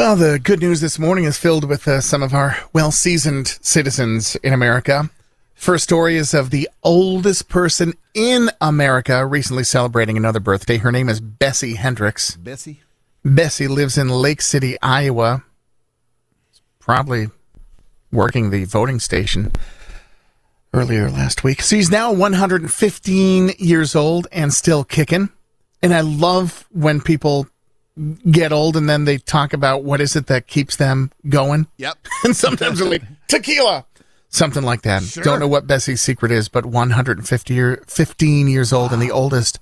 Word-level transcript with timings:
Well, 0.00 0.16
the 0.16 0.38
good 0.38 0.60
news 0.60 0.80
this 0.80 0.98
morning 0.98 1.24
is 1.24 1.36
filled 1.36 1.68
with 1.68 1.86
uh, 1.86 2.00
some 2.00 2.22
of 2.22 2.32
our 2.32 2.56
well 2.72 2.90
seasoned 2.90 3.58
citizens 3.60 4.34
in 4.36 4.54
America. 4.54 5.10
First 5.54 5.84
story 5.84 6.16
is 6.16 6.32
of 6.32 6.48
the 6.48 6.70
oldest 6.82 7.50
person 7.50 7.92
in 8.14 8.48
America 8.62 9.26
recently 9.26 9.62
celebrating 9.62 10.16
another 10.16 10.40
birthday. 10.40 10.78
Her 10.78 10.90
name 10.90 11.10
is 11.10 11.20
Bessie 11.20 11.74
Hendricks. 11.74 12.34
Bessie? 12.36 12.80
Bessie 13.26 13.68
lives 13.68 13.98
in 13.98 14.08
Lake 14.08 14.40
City, 14.40 14.80
Iowa. 14.80 15.44
Probably 16.78 17.28
working 18.10 18.48
the 18.48 18.64
voting 18.64 19.00
station 19.00 19.52
earlier 20.72 21.10
last 21.10 21.44
week. 21.44 21.60
She's 21.60 21.90
now 21.90 22.10
115 22.10 23.50
years 23.58 23.94
old 23.94 24.28
and 24.32 24.54
still 24.54 24.82
kicking. 24.82 25.28
And 25.82 25.92
I 25.92 26.00
love 26.00 26.66
when 26.70 27.02
people 27.02 27.48
get 28.30 28.52
old 28.52 28.76
and 28.76 28.88
then 28.88 29.04
they 29.04 29.18
talk 29.18 29.52
about 29.52 29.84
what 29.84 30.00
is 30.00 30.16
it 30.16 30.26
that 30.26 30.46
keeps 30.46 30.76
them 30.76 31.10
going. 31.28 31.66
Yep. 31.76 31.98
and 32.24 32.36
sometimes 32.36 32.78
they're 32.78 32.88
like 32.88 33.02
tequila, 33.28 33.84
something 34.28 34.62
like 34.62 34.82
that. 34.82 35.02
Sure. 35.02 35.22
Don't 35.22 35.40
know 35.40 35.48
what 35.48 35.66
Bessie's 35.66 36.02
secret 36.02 36.32
is, 36.32 36.48
but 36.48 36.66
150 36.66 37.54
year, 37.54 37.82
15 37.86 38.48
years 38.48 38.72
old 38.72 38.92
and 38.92 39.02
the 39.02 39.10
oldest 39.10 39.58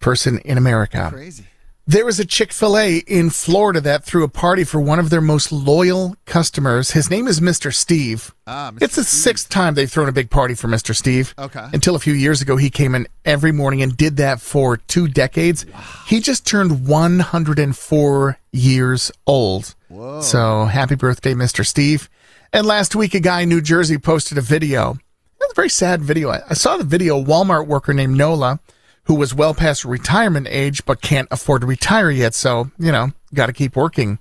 person 0.00 0.38
in 0.40 0.58
America. 0.58 1.10
Crazy. 1.12 1.46
There 1.88 2.04
was 2.04 2.18
a 2.18 2.24
Chick 2.24 2.52
fil 2.52 2.76
A 2.76 2.96
in 3.06 3.30
Florida 3.30 3.80
that 3.82 4.02
threw 4.02 4.24
a 4.24 4.28
party 4.28 4.64
for 4.64 4.80
one 4.80 4.98
of 4.98 5.08
their 5.08 5.20
most 5.20 5.52
loyal 5.52 6.16
customers. 6.24 6.90
His 6.90 7.10
name 7.10 7.28
is 7.28 7.38
Mr. 7.38 7.72
Steve. 7.72 8.34
Ah, 8.44 8.72
Mr. 8.74 8.82
It's 8.82 8.96
the 8.96 9.04
sixth 9.04 9.48
time 9.48 9.74
they've 9.74 9.88
thrown 9.88 10.08
a 10.08 10.12
big 10.12 10.28
party 10.28 10.54
for 10.54 10.66
Mr. 10.66 10.96
Steve. 10.96 11.32
Okay. 11.38 11.64
Until 11.72 11.94
a 11.94 12.00
few 12.00 12.12
years 12.12 12.42
ago, 12.42 12.56
he 12.56 12.70
came 12.70 12.96
in 12.96 13.06
every 13.24 13.52
morning 13.52 13.82
and 13.82 13.96
did 13.96 14.16
that 14.16 14.40
for 14.40 14.78
two 14.78 15.06
decades. 15.06 15.64
He 16.08 16.18
just 16.18 16.44
turned 16.44 16.88
104 16.88 18.38
years 18.50 19.12
old. 19.24 19.76
Whoa. 19.86 20.22
So 20.22 20.64
happy 20.64 20.96
birthday, 20.96 21.34
Mr. 21.34 21.64
Steve. 21.64 22.10
And 22.52 22.66
last 22.66 22.96
week, 22.96 23.14
a 23.14 23.20
guy 23.20 23.42
in 23.42 23.48
New 23.48 23.60
Jersey 23.60 23.96
posted 23.96 24.38
a 24.38 24.42
video. 24.42 24.94
It 24.94 24.98
was 25.38 25.52
a 25.52 25.54
very 25.54 25.70
sad 25.70 26.02
video. 26.02 26.30
I 26.30 26.54
saw 26.54 26.78
the 26.78 26.82
video. 26.82 27.20
A 27.20 27.24
Walmart 27.24 27.68
worker 27.68 27.94
named 27.94 28.16
Nola, 28.16 28.58
who 29.06 29.14
was 29.14 29.34
well 29.34 29.54
past 29.54 29.84
retirement 29.84 30.46
age 30.50 30.84
but 30.84 31.00
can't 31.00 31.28
afford 31.30 31.62
to 31.62 31.66
retire 31.66 32.10
yet. 32.10 32.34
So, 32.34 32.70
you 32.78 32.92
know, 32.92 33.12
got 33.34 33.46
to 33.46 33.52
keep 33.52 33.74
working. 33.76 34.18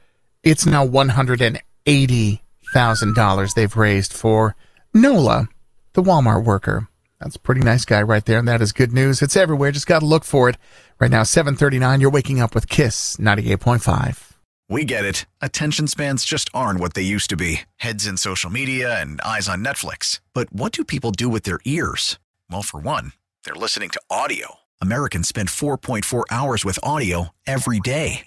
It's 0.43 0.67
now 0.67 0.87
$180,000 0.87 3.55
they've 3.55 3.77
raised 3.77 4.13
for 4.13 4.57
Nola, 4.93 5.49
the 5.95 6.03
Walmart 6.03 6.45
worker. 6.45 6.89
That's 7.21 7.37
a 7.37 7.41
pretty 7.41 7.63
nice 7.63 7.85
guy 7.85 8.03
right 8.03 8.25
there, 8.25 8.39
and 8.39 8.49
that 8.49 8.61
is 8.61 8.73
good 8.73 8.93
news. 8.93 9.23
It's 9.23 9.37
everywhere. 9.37 9.73
Just 9.73 9.87
got 9.87 10.01
to 10.01 10.07
look 10.07 10.25
for 10.25 10.51
it. 10.51 10.59
Right 11.01 11.11
now, 11.11 11.23
739, 11.23 12.01
you're 12.01 12.11
waking 12.11 12.41
up 12.41 12.55
with 12.55 12.69
KISS 12.69 13.17
98.5. 13.17 14.33
We 14.69 14.85
get 14.85 15.05
it. 15.05 15.27
Attention 15.41 15.87
spans 15.87 16.25
just 16.25 16.51
aren't 16.53 16.81
what 16.81 16.95
they 16.95 17.03
used 17.03 17.31
to 17.31 17.37
be 17.37 17.63
heads 17.77 18.07
in 18.07 18.17
social 18.17 18.51
media 18.51 19.01
and 19.01 19.21
eyes 19.21 19.49
on 19.49 19.65
Netflix. 19.65 20.21
But 20.33 20.53
what 20.53 20.73
do 20.73 20.85
people 20.85 21.11
do 21.11 21.29
with 21.29 21.45
their 21.45 21.61
ears? 21.65 22.19
Well, 22.51 22.63
for 22.63 22.81
one, 22.81 23.13
they're 23.45 23.55
listening 23.55 23.91
to 23.91 24.01
audio. 24.11 24.57
Americans 24.81 25.29
spend 25.29 25.49
4.4 25.49 26.25
hours 26.31 26.65
with 26.65 26.79
audio 26.83 27.29
every 27.47 27.81
day. 27.81 28.27